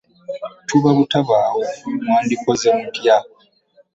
[0.67, 1.63] Tuba butabaawo
[2.03, 3.17] mwandikoze mutya?